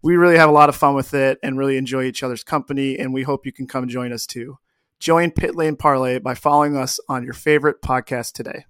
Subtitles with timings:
[0.00, 2.96] we really have a lot of fun with it and really enjoy each other's company.
[2.96, 4.58] And we hope you can come join us too.
[5.00, 8.64] Join Pit Lane Parlay by following us on your favorite podcast today.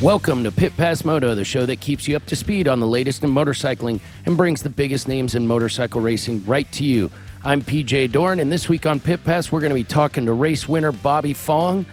[0.00, 2.86] Welcome to Pit Pass Moto, the show that keeps you up to speed on the
[2.86, 7.10] latest in motorcycling and brings the biggest names in motorcycle racing right to you.
[7.44, 10.32] I'm PJ Dorn, and this week on Pit Pass, we're going to be talking to
[10.32, 11.86] race winner Bobby Fong.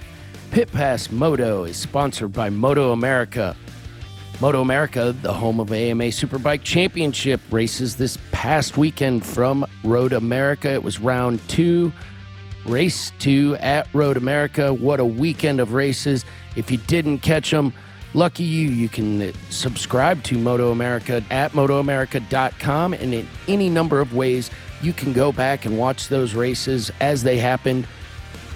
[0.49, 3.55] Pit Pass Moto is sponsored by Moto America.
[4.41, 10.71] Moto America, the home of AMA Superbike Championship races this past weekend from Road America.
[10.71, 11.93] It was round two,
[12.66, 14.73] race two at Road America.
[14.73, 16.25] What a weekend of races.
[16.55, 17.71] If you didn't catch them,
[18.16, 18.69] lucky you.
[18.69, 24.49] You can uh, subscribe to Moto America at motoamerica.com and in any number of ways
[24.86, 27.88] you can go back and watch those races as they happened.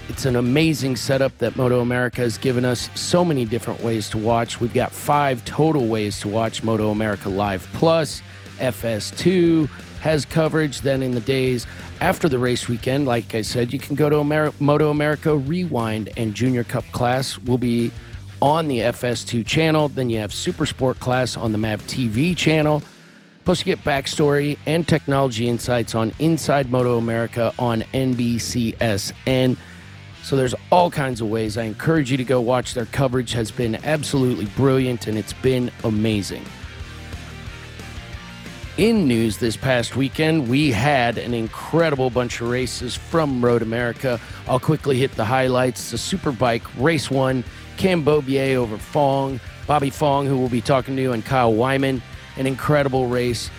[0.08, 4.18] It's an amazing setup that Moto America has given us so many different ways to
[4.18, 4.60] watch.
[4.60, 8.22] We've got five total ways to watch Moto America Live Plus.
[8.58, 9.68] FS2
[10.00, 10.80] has coverage.
[10.80, 11.66] Then in the days
[12.00, 16.34] after the race weekend, like I said, you can go to Moto America Rewind and
[16.34, 17.90] Junior Cup class will be
[18.42, 19.88] on the FS2 channel.
[19.88, 22.82] Then you have Super Sport class on the MAV TV channel.
[23.50, 29.56] Plus, you get backstory and technology insights on Inside Moto America on NBCSN.
[30.22, 31.58] So there's all kinds of ways.
[31.58, 35.72] I encourage you to go watch their coverage has been absolutely brilliant and it's been
[35.82, 36.44] amazing.
[38.76, 44.20] In news this past weekend, we had an incredible bunch of races from Road America.
[44.46, 45.90] I'll quickly hit the highlights.
[45.90, 47.42] The Superbike Race 1,
[47.78, 52.00] Cam Beaubier over Fong, Bobby Fong, who we'll be talking to, and Kyle Wyman
[52.36, 53.50] an incredible race.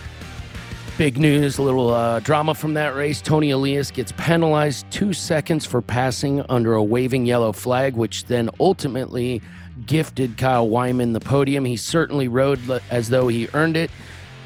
[0.98, 3.22] Big news, a little uh, drama from that race.
[3.22, 8.50] Toni Elias gets penalized two seconds for passing under a waving yellow flag, which then
[8.60, 9.40] ultimately
[9.86, 11.64] gifted Kyle Wyman the podium.
[11.64, 12.60] He certainly rode
[12.90, 13.90] as though he earned it.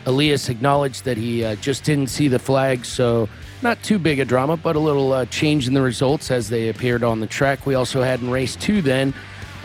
[0.07, 3.29] Elias acknowledged that he uh, just didn't see the flag, so
[3.61, 6.69] not too big a drama, but a little uh, change in the results as they
[6.69, 7.67] appeared on the track.
[7.67, 9.13] We also had in race two then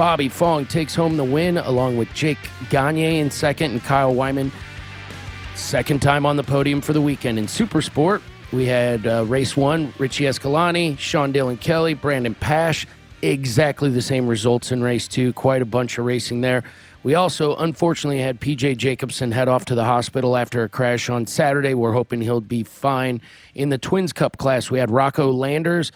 [0.02, 2.40] Bobby Fong takes home the win along with Jake
[2.72, 4.52] Gagne in second and Kyle Wyman.
[5.54, 8.24] Second time on the podium for the weekend in Super Sport.
[8.52, 12.88] We had uh, race one, Richie Escalante, Sean Dylan Kelly, Brandon Paasch.
[13.22, 15.34] Exactly the same results in race two.
[15.34, 16.64] Quite a bunch of racing there.
[17.04, 21.28] We also, unfortunately, had PJ Jacobsen head off to the hospital after a crash on
[21.28, 21.76] Saturday.
[21.76, 23.22] We're hoping he'll be fine.
[23.54, 25.92] In the Twins Cup class, we had Rocco Landers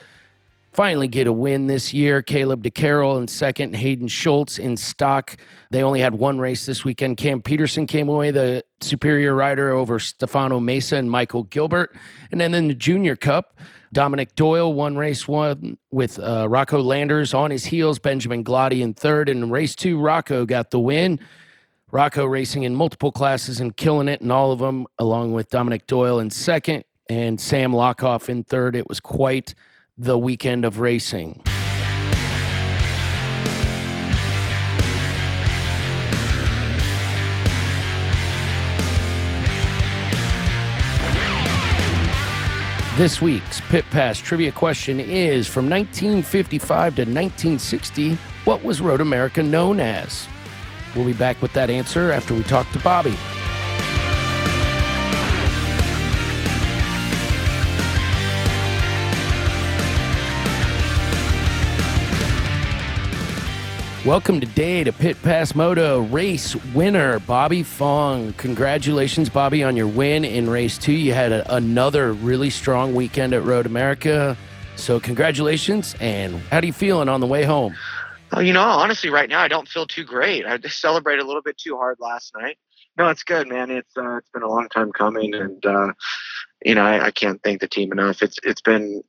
[0.75, 2.21] finally get a win this year.
[2.21, 5.37] Kaleb De Keyrel in second, Hayden Schultz in stock.
[5.71, 7.15] They only had one race this weekend.
[7.15, 11.95] Cam Petersen came away the superior rider over Stefano Mesa and Michael Gilbert.
[12.31, 13.57] And then in the Junior Cup,
[13.93, 18.93] Dominic Doyle won race one with uh, Rocco Landers on his heels, Benjamin Gloddy in
[18.93, 19.29] third.
[19.29, 21.21] And in race two, Rocco got the win.
[21.91, 25.87] Rocco racing in multiple classes and killing it in all of them, along with Dominic
[25.87, 28.75] Doyle in second and Sam Lochoff in third.
[28.75, 29.55] It was quite
[29.97, 31.41] the weekend of racing.
[42.97, 49.43] This week's Pit Pass trivia question is from 1955 to 1960, what was Road America
[49.43, 50.27] known as?
[50.93, 53.15] We'll be back with that answer after we talk to Bobby.
[64.05, 68.33] Welcome today to Pit Pass Moto race winner, Bobby Fong.
[68.33, 70.91] Congratulations, Bobby, on your win in race two.
[70.91, 74.37] You had a, another really strong weekend at Road America.
[74.75, 75.95] So, congratulations.
[75.99, 77.75] And how do you feeling on the way home?
[78.39, 80.45] You know, honestly, right now I don't feel too great.
[80.45, 82.59] I just celebrated a little bit too hard last night.
[82.99, 83.71] No, it's good, man.
[83.71, 85.93] It's uh, it's been a long time coming, and uh,
[86.63, 88.21] you know, I, I can't thank the team enough.
[88.21, 89.01] It's it's been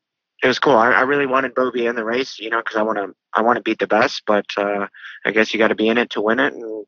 [0.42, 0.76] it was cool.
[0.76, 3.42] I, I really wanted Beaubier in the race, you know, because I want to I
[3.42, 4.86] want to beat the best, but uh,
[5.24, 6.86] I guess you got to be in it to win it, and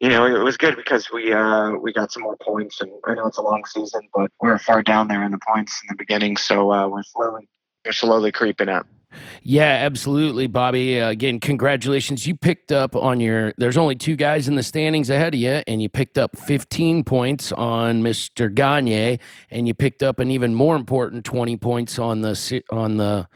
[0.00, 3.14] you know, it was good because we uh, we got some more points, and I
[3.14, 5.98] know it's a long season, but we're far down there in the points in the
[5.98, 7.48] beginning, so uh, we're slowly
[7.84, 8.86] we're slowly creeping up.
[9.42, 11.00] Yeah, absolutely, Bobby.
[11.00, 12.26] Uh, again, congratulations.
[12.26, 13.52] You picked up on your.
[13.58, 17.04] There's only two guys in the standings ahead of you, and you picked up 15
[17.04, 18.52] points on Mr.
[18.52, 19.18] Gagne,
[19.50, 23.28] and you picked up an even more important 20 points on the on the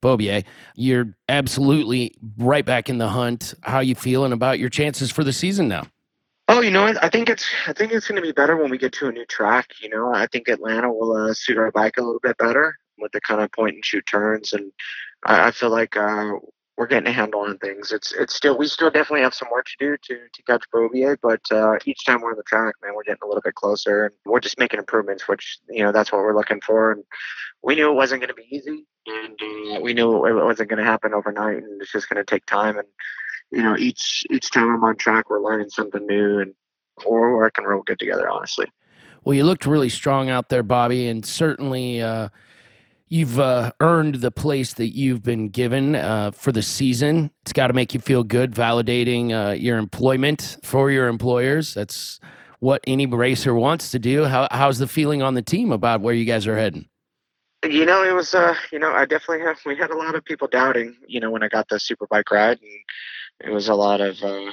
[0.00, 0.44] Beaubier.
[0.74, 3.54] You're absolutely right back in the hunt.
[3.62, 5.84] How you feeling about your chances for the season now?
[6.50, 7.02] Oh, you know, what?
[7.04, 9.12] I think it's I think it's going to be better when we get to a
[9.12, 9.68] new track.
[9.82, 13.12] You know, I think Atlanta will uh, suit our bike a little bit better with
[13.12, 14.72] the kind of point and shoot turns and
[15.24, 16.32] I, I feel like uh,
[16.78, 17.90] we're getting a handle on things.
[17.90, 21.18] It's it's still we still definitely have some work to do to to catch Beaubier,
[21.20, 24.06] but uh, each time we're on the track, man, we're getting a little bit closer,
[24.06, 25.26] and we're just making improvements.
[25.26, 27.02] Which you know that's what we're looking for, and
[27.62, 30.78] we knew it wasn't going to be easy, and uh, we knew it wasn't going
[30.78, 32.78] to happen overnight, and it's just going to take time.
[32.78, 32.88] And
[33.50, 36.54] you know, each each time I'm on track, we're learning something new, and
[37.04, 38.66] we're working real good together, honestly.
[39.24, 42.00] Well, you looked really strong out there, Bobby, and certainly.
[42.00, 42.28] Uh
[43.10, 47.30] You've uh, earned the place that you've been given uh, for the season.
[47.42, 51.72] It's got to make you feel good, validating uh, your employment for your employers.
[51.72, 52.20] That's
[52.60, 54.24] what any racer wants to do.
[54.24, 56.86] How, how's the feeling on the team about where you guys are heading?
[57.64, 60.24] You know, it was, uh, you know, I definitely have, we had a lot of
[60.24, 62.60] people doubting, you know, when I got the superbike ride.
[62.60, 64.50] And it was a lot of, uh,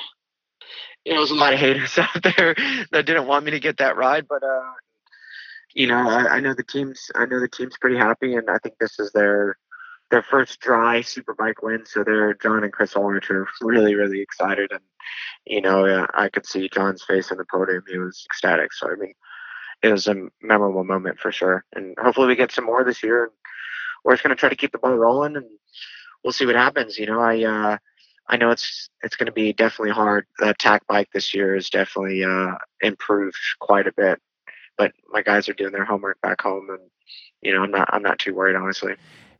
[1.05, 2.55] was a lot of haters out there
[2.91, 4.27] that didn't want me to get that ride.
[4.27, 4.71] But, uh,
[5.75, 8.57] you know, I, I, know the team's I know the team's pretty happy, and I
[8.59, 9.57] think this is their
[10.09, 11.85] their first dry superbike win.
[11.85, 14.81] So they're John and Chris Ulrich are really really excited, and
[15.45, 17.83] you know, yeah, I could see John's face on the podium.
[17.87, 18.73] He was ecstatic.
[18.73, 19.13] So I mean,
[19.83, 23.31] it was a memorable moment for sure, and hopefully we get some more this year.
[24.03, 25.45] We're just gonna try to keep the ball rolling, and
[26.23, 26.97] we'll see what happens.
[26.97, 27.43] You know, I.
[27.43, 27.77] uh
[28.27, 30.25] I know it's it's going to be definitely hard.
[30.39, 34.19] The attack bike this year is definitely uh, improved quite a bit
[34.77, 36.79] but my guys are doing their homework back home, and
[37.41, 38.95] you know I'm not I'm not too worried honestly.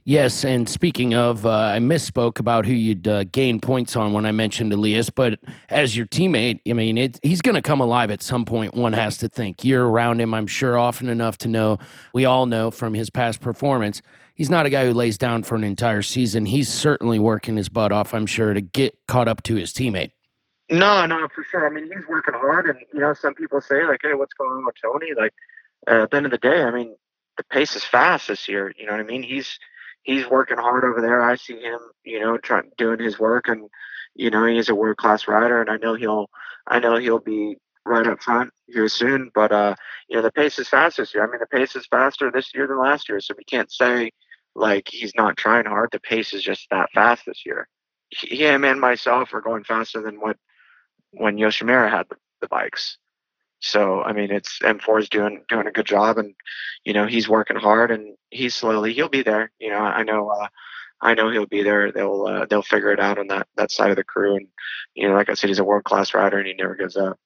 [0.08, 4.24] Yes, and speaking of, uh, I misspoke about who you'd uh, gain points on when
[4.24, 8.12] I mentioned Elias, but as your teammate, I mean, it, he's going to come alive
[8.12, 8.76] at some point.
[8.76, 9.66] One has to think.
[9.66, 11.80] You're around him, I'm sure, often enough to know.
[12.14, 14.04] We all know from his past performance,
[14.36, 16.46] he's not a guy who lays down for an entire season.
[16.46, 20.12] He's certainly working his butt off, I'm sure, to get caught up to his teammate.
[20.69, 21.67] No, no, for sure.
[21.67, 24.50] I mean, he's working hard, and you know, some people say like, "Hey, what's going
[24.51, 25.33] on with Toni?" Like,
[25.88, 26.95] uh, at the end of the day, I mean,
[27.38, 28.73] the pace is fast this year.
[28.77, 29.21] You know what I mean?
[29.21, 29.59] He's
[30.03, 31.21] he's working hard over there.
[31.21, 33.69] I see him, you know, trying doing his work, and
[34.15, 36.29] you know, he's a world class rider, and I know he'll,
[36.67, 39.29] I know he'll be right up front here soon.
[39.35, 39.75] But uh,
[40.09, 41.27] you know, the pace is fast this year.
[41.27, 44.09] I mean, the pace is faster this year than last year, so we can't say
[44.56, 45.89] like he's not trying hard.
[45.91, 47.67] The pace is just that fast this year.
[48.12, 50.38] Him and myself are going faster than what
[51.17, 52.97] when Yoshimura had the, the bikes.
[53.59, 56.35] So I mean, it's M4 is doing doing a good job, and
[56.83, 59.51] you know he's working hard, and he's slowly he'll be there.
[59.59, 60.47] You know, I know uh,
[61.01, 61.91] I know he'll be there.
[61.91, 64.48] They'll uh, they'll figure it out on that that side of the crew, and
[64.93, 67.17] you know, like I said, he's a world class rider, and he never gives up.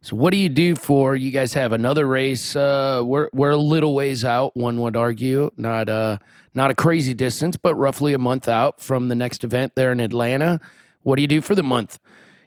[0.00, 2.54] So what do you do for you guys have another race?
[2.54, 4.56] Uh, we're we're a little ways out.
[4.56, 6.18] One would argue, not uh
[6.52, 10.00] not a crazy distance, but roughly a month out from the next event there in
[10.00, 10.60] Atlanta.
[11.02, 11.98] What do you do for the month?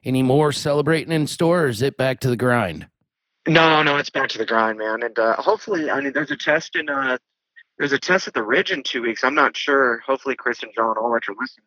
[0.07, 2.87] Any more celebrating in store, or is it back to the grind?
[3.45, 5.03] No, no, it's back to the grind, man.
[5.03, 7.17] And uh, hopefully, I mean, there's a test in uh,
[7.77, 9.25] there's a test at the Ridge in two weeks.
[9.25, 9.99] I'm not sure.
[10.05, 11.65] Hopefully, Chris and John Ulrich are listening.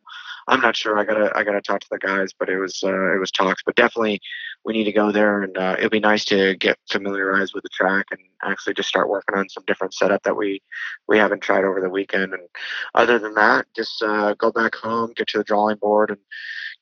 [0.48, 0.98] I'm not sure.
[0.98, 3.62] I gotta I gotta talk to the guys, but it was uh, it was talks.
[3.62, 4.22] But definitely,
[4.64, 7.70] we need to go there, and uh, it'd be nice to get familiarized with the
[7.70, 10.62] track and actually just start working on some different setup that we
[11.08, 12.34] we haven't tried over the weekend.
[12.34, 12.42] And
[12.94, 16.20] other than that, just uh, go back home, get to the drawing board, and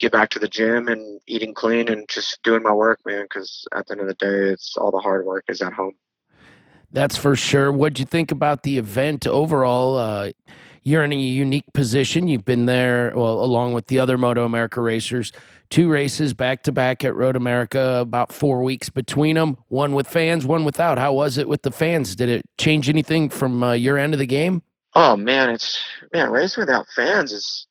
[0.00, 3.22] get back to the gym and eating clean and just doing my work, man.
[3.22, 5.94] Because at the end of the day, it's all the hard work is at home.
[6.90, 7.70] That's for sure.
[7.70, 9.98] What'd you think about the event overall?
[9.98, 10.32] Uh,
[10.88, 12.28] you're in a unique position.
[12.28, 15.32] You've been there, well, along with the other Moto America racers,
[15.68, 20.08] two races back to back at Road America, about four weeks between them, one with
[20.08, 20.96] fans, one without.
[20.96, 22.16] How was it with the fans?
[22.16, 24.62] Did it change anything from uh, your end of the game?
[24.94, 25.78] Oh man, it's
[26.14, 27.66] man, race without fans is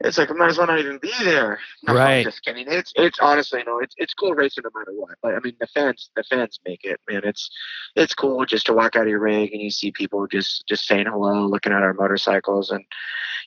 [0.00, 1.58] it's like I might as well not even be there.
[1.82, 2.18] No, right.
[2.18, 2.66] I'm just kidding.
[2.68, 5.16] It's it's honestly no, it's it's cool racing no matter what.
[5.22, 7.22] But I mean the fans the fans make it, man.
[7.24, 7.50] It's
[7.96, 10.86] it's cool just to walk out of your rig and you see people just just
[10.86, 12.84] saying hello, looking at our motorcycles and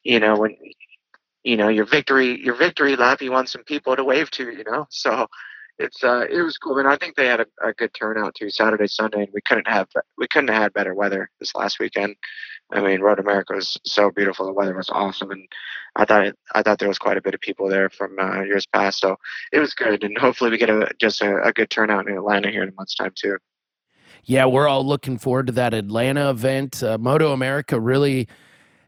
[0.03, 0.57] you know, when
[1.43, 4.63] you know, your victory your victory lap, you want some people to wave to, you
[4.65, 4.87] know.
[4.89, 5.27] So
[5.81, 8.49] it's uh it was cool and I think they had a, a good turnout too
[8.49, 12.15] Saturday, Sunday and we couldn't have we couldn't have had better weather this last weekend.
[12.73, 14.45] I mean, Road America was so beautiful.
[14.45, 15.45] The weather was awesome, and
[15.95, 18.43] I thought it, I thought there was quite a bit of people there from uh,
[18.43, 18.99] years past.
[18.99, 19.17] So
[19.51, 22.49] it was good, and hopefully we get a just a, a good turnout in Atlanta
[22.49, 23.37] here in a month's time too.
[24.23, 26.81] Yeah, we're all looking forward to that Atlanta event.
[26.81, 28.27] Uh, Moto America really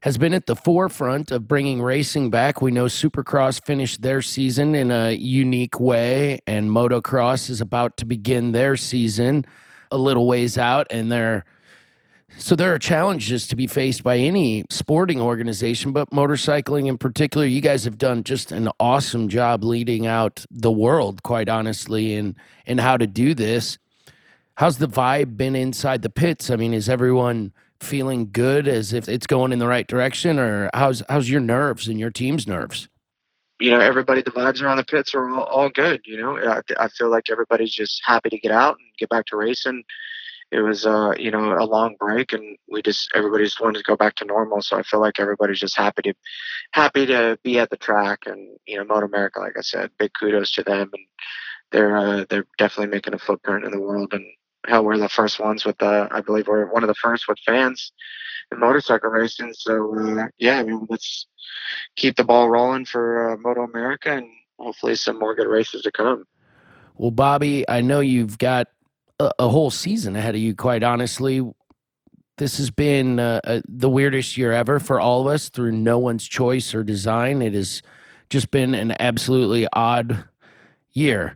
[0.03, 2.61] has been at the forefront of bringing racing back.
[2.61, 8.05] We know Supercross finished their season in a unique way, and Motocross is about to
[8.05, 9.45] begin their season
[9.91, 11.45] a little ways out, and they're
[12.37, 17.45] so there are challenges to be faced by any sporting organization, but motorcycling in particular,
[17.45, 22.35] you guys have done just an awesome job leading out the world, quite honestly, in
[22.65, 23.77] in how to do this.
[24.55, 26.49] How's the vibe been inside the pits?
[26.49, 27.53] I mean, is everyone
[27.83, 31.87] feeling good as if it's going in the right direction, or how's how's your nerves
[31.87, 32.87] and your team's nerves?
[33.59, 36.01] You know, everybody, the vibes around the pits are all, all good.
[36.05, 39.25] You know, I, I feel like everybody's just happy to get out and get back
[39.27, 39.83] to racing
[40.53, 43.83] it was uh you know a long break and we just everybody just wanted to
[43.83, 46.13] go back to normal so i feel like everybody's just happy to
[46.71, 50.11] happy to be at the track and you know moto america like i said big
[50.17, 51.05] kudos to them and
[51.71, 54.23] they're uh, they're definitely making a footprint in the world and
[54.67, 57.37] hell we're the first ones with uh i believe we're one of the first with
[57.45, 57.91] fans
[58.51, 61.27] in motorcycle racing so uh, yeah i mean let's
[61.95, 64.27] keep the ball rolling for uh, moto america and
[64.59, 66.23] hopefully some more good races to come
[66.95, 68.67] well bobby i know you've got
[69.19, 70.55] a, a whole season ahead of you.
[70.55, 71.41] Quite honestly,
[72.37, 75.99] this has been uh, uh, the weirdest year ever for all of us through no
[75.99, 77.41] one's choice or design.
[77.41, 77.81] It has
[78.29, 80.25] just been an absolutely odd
[80.91, 81.35] year.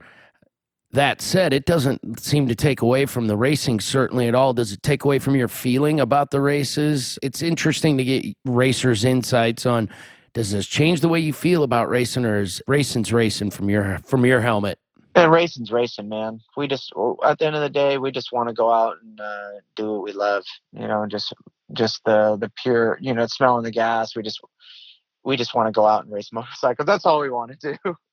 [0.92, 4.54] That said, it doesn't seem to take away from the racing, certainly at all.
[4.54, 7.20] Does it take away from your feeling about the races?
[7.22, 9.90] It's interesting to get racers' insights on
[10.38, 13.98] does this change the way you feel about racing or is racing's racing from your
[14.06, 14.78] from your helmet?
[15.16, 16.42] And racing's racing, man.
[16.56, 16.94] We just
[17.26, 19.94] at the end of the day, we just want to go out and uh, do
[19.94, 20.44] what we love.
[20.74, 21.34] You know, just
[21.74, 24.16] just the the pure, you know, smelling the gas.
[24.16, 24.40] We just
[25.24, 26.86] we just want to go out and race motorcycles.
[26.86, 27.96] That's all we want to do.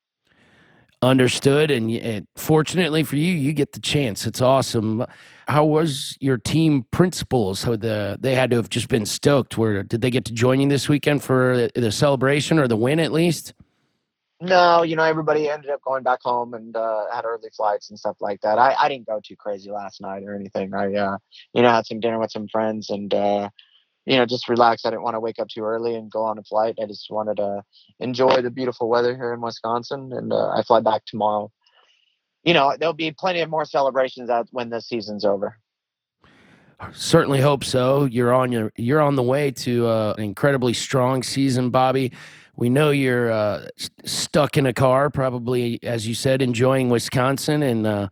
[1.04, 4.26] Understood, and, fortunately for you, you get the chance.
[4.26, 5.04] It's awesome.
[5.46, 7.62] How was your team principals?
[7.62, 9.58] How the they had to have just been stoked.
[9.58, 13.00] Where did they get to join you this weekend for the celebration or the win
[13.00, 13.52] at least?
[14.40, 17.98] No, you know, everybody ended up going back home and uh, had early flights and
[17.98, 18.58] stuff like that.
[18.58, 20.74] I, I didn't go too crazy last night or anything.
[20.74, 21.18] I, uh,
[21.52, 23.50] you know, had some dinner with some friends and, uh,
[24.06, 24.84] you know, just relax.
[24.84, 26.76] I didn't want to wake up too early and go on a flight.
[26.80, 27.62] I just wanted to
[28.00, 30.12] enjoy the beautiful weather here in Wisconsin.
[30.12, 31.50] And uh, I fly back tomorrow.
[32.42, 35.56] You know, there'll be plenty of more celebrations out when the season's over.
[36.92, 38.04] Certainly hope so.
[38.04, 42.12] You're on your you're on the way to uh, an incredibly strong season, Bobby.
[42.56, 43.68] We know you're uh,
[44.04, 48.08] stuck in a car, probably, as you said, enjoying Wisconsin, and uh,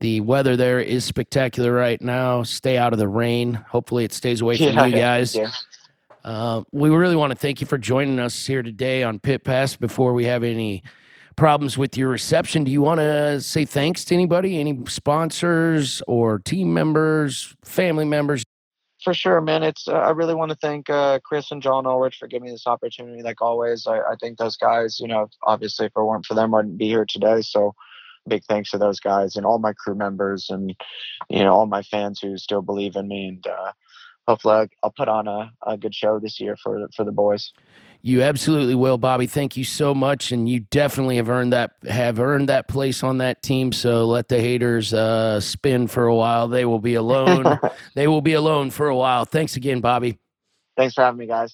[0.00, 2.42] the weather there is spectacular right now.
[2.42, 3.54] Stay out of the rain.
[3.54, 5.34] Hopefully, it stays away from yeah, you guys.
[5.34, 5.50] Yeah.
[6.24, 9.76] Uh, we really want to thank you for joining us here today on Pit Pass.
[9.76, 10.82] Before we have any
[11.36, 16.38] problems with your reception, do you want to say thanks to anybody, any sponsors or
[16.38, 18.44] team members, family members?
[19.02, 19.62] for sure, man.
[19.62, 22.50] It's uh, I really want to thank uh, Chris and John Ulrich for giving me
[22.50, 23.22] this opportunity.
[23.22, 26.54] Like always, I, I think those guys, you know, obviously if it weren't for them,
[26.54, 27.42] I wouldn't be here today.
[27.42, 27.74] So
[28.28, 30.74] big thanks to those guys and all my crew members and
[31.28, 33.28] you know all my fans who still believe in me.
[33.28, 33.72] And uh,
[34.26, 37.52] hopefully, I'll put on a, a good show this year for for the boys.
[38.00, 39.26] You absolutely will, Bobby.
[39.26, 43.18] Thank you so much, and you definitely have earned that have earned that place on
[43.18, 43.72] that team.
[43.72, 46.46] So let the haters uh, spin for a while.
[46.46, 47.58] They will be alone.
[47.94, 49.24] they will be alone for a while.
[49.24, 50.18] Thanks again, Bobby.
[50.76, 51.52] Thanks for having me, guys.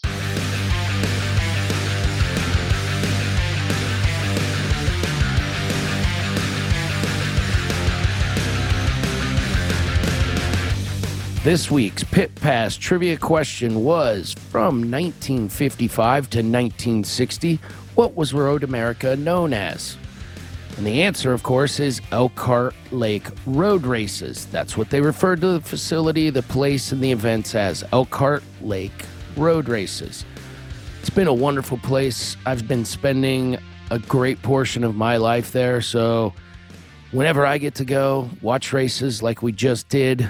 [11.44, 17.60] This week's Pit Pass trivia question was from 1955 to 1960,
[17.96, 19.98] what was Road America known as?
[20.78, 24.46] And the answer, of course, is Elkhart Lake Road Races.
[24.46, 29.04] That's what they referred to the facility, the place, and the events as Elkhart Lake
[29.36, 30.24] Road Races.
[31.00, 32.38] It's been a wonderful place.
[32.46, 33.58] I've been spending
[33.90, 35.82] a great portion of my life there.
[35.82, 36.32] So,
[37.10, 40.26] whenever I get to go watch races like we just did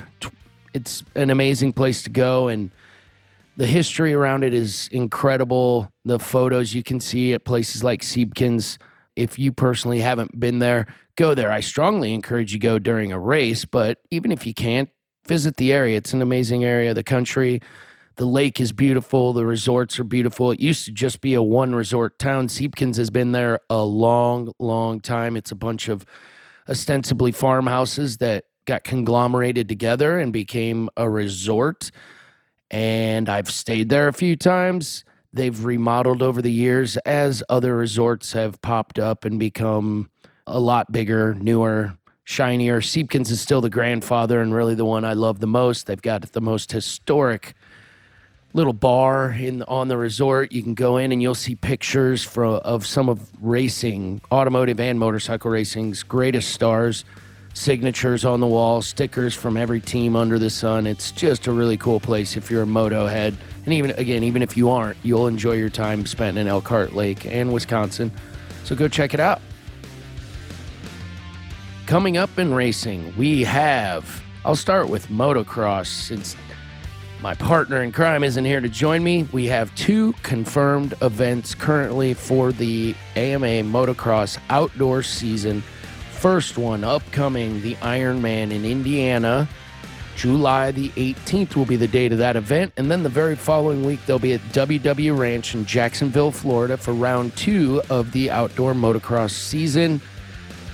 [0.74, 2.48] it's an amazing place to go.
[2.48, 2.70] And
[3.56, 5.88] The history around it is incredible.
[6.04, 8.78] The photos you can see at places like Siebkens.
[9.14, 11.52] If you personally haven't been there, go there.
[11.52, 14.90] I strongly encourage you go during a race, but even if you can't,
[15.26, 15.96] visit the area.
[15.96, 17.62] It's an amazing area of the country.
[18.16, 19.32] The lake is beautiful.
[19.32, 20.50] The resorts are beautiful.
[20.50, 22.48] It used to just be a one resort town.
[22.48, 25.36] Siebkens has been there a long, long time.
[25.36, 26.04] It's a bunch of
[26.68, 31.90] ostensibly farmhouses that got conglomerated together and became a resort.
[32.70, 35.04] And I've stayed there a few times.
[35.32, 40.10] They've remodeled over the years as other resorts have popped up and become
[40.46, 42.80] a lot bigger, newer, shinier.
[42.80, 45.86] Siebkens is still the grandfather and really the one I love the most.
[45.86, 47.54] They've got the most historic
[48.54, 50.52] little bar in on the resort.
[50.52, 54.98] You can go in and you'll see pictures for, of some of racing, automotive and
[54.98, 57.04] motorcycle racing's greatest stars.
[57.54, 60.88] Signatures on the wall, stickers from every team under the sun.
[60.88, 63.36] It's just a really cool place if you're a moto head.
[63.64, 67.24] And even again, even if you aren't, you'll enjoy your time spent in Elkhart Lake
[67.24, 68.10] and Wisconsin.
[68.64, 69.40] So go check it out.
[71.86, 74.22] Coming up in racing, we have.
[74.44, 76.36] I'll start with motocross since
[77.22, 79.28] my partner in crime isn't here to join me.
[79.32, 85.62] We have two confirmed events currently for the AMA motocross outdoor season.
[86.24, 89.46] First one upcoming, the Ironman in Indiana.
[90.16, 92.72] July the 18th will be the date of that event.
[92.78, 96.94] And then the very following week, they'll be at WW Ranch in Jacksonville, Florida for
[96.94, 100.00] round two of the outdoor motocross season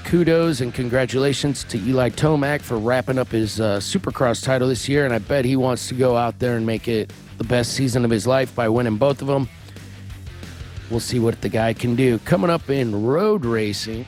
[0.05, 5.05] kudos and congratulations to Eli Tomac for wrapping up his uh, Supercross title this year.
[5.05, 8.05] And I bet he wants to go out there and make it the best season
[8.05, 9.49] of his life by winning both of them.
[10.93, 12.21] We'll see what the guy can do.
[12.21, 14.07] Coming up in road racing,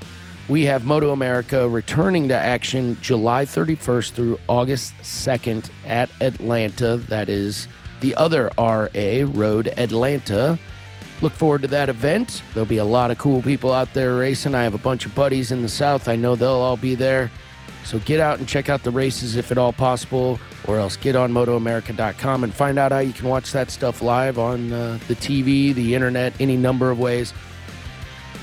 [0.49, 6.97] we have Moto America returning to action July 31st through August 2nd at Atlanta.
[6.97, 7.69] That is
[8.01, 8.89] the other RA
[9.27, 10.59] Road Atlanta.
[11.21, 12.43] Look forward to that event.
[12.53, 14.57] There'll be a lot of cool people out there racing.
[14.57, 16.09] I have a bunch of buddies in the South.
[16.09, 17.31] I know they'll all be there.
[17.85, 21.17] So get out and check out the races if at all possible, or else get
[21.17, 25.15] on MotoAmerica.com and find out how you can watch that stuff live on uh, the
[25.15, 27.33] TV, the internet, any number of ways.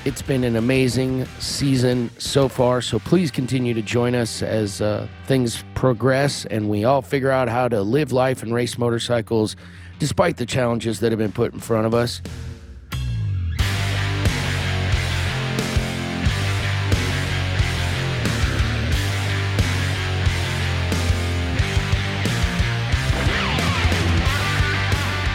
[0.05, 5.09] It's been an amazing season so far, so please continue to join us as uh,
[5.25, 9.57] things progress and we all figure out how to live life and race motorcycles
[9.99, 12.21] despite the challenges that have been put in front of us.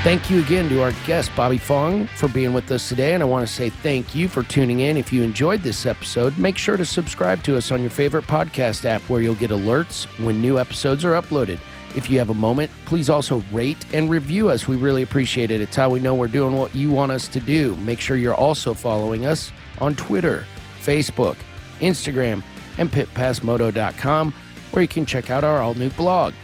[0.05, 3.15] Thank you again to our guest, Bobby Fong, for being with us today.
[3.15, 4.99] And I want to say thank you for tuning in.
[4.99, 8.85] If you enjoyed this episode, make sure to subscribe to us on your favorite podcast
[8.85, 11.59] app where you'll get alerts when new episodes are uploaded.
[11.97, 14.69] If you have a moment, please also rate and review us.
[14.69, 15.63] We really appreciate it.
[15.63, 17.75] It's how we know we're doing what you want us to do.
[17.77, 20.45] Make sure you're also following us on Twitter,
[20.83, 21.37] Facebook,
[21.81, 22.43] Instagram,
[22.77, 24.35] and pitpassmoto.com,
[24.73, 26.35] where you can check out our all new blog.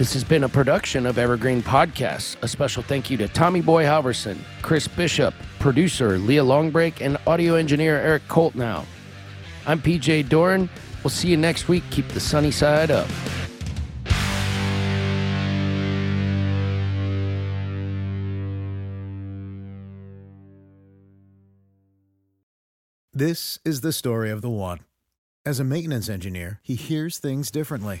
[0.00, 2.42] This has been a production of Evergreen Podcasts.
[2.42, 7.54] A special thank you to Tommy Boy Halverson, Chris Bishop, producer Leah Longbreak, and audio
[7.56, 8.86] engineer Eric Coltnow.
[9.66, 10.70] I'm PJ Doran.
[11.04, 11.84] We'll see you next week.
[11.90, 13.06] Keep the sunny side up.
[23.12, 24.80] This is the story of the one.
[25.44, 28.00] As a maintenance engineer, he hears things differently.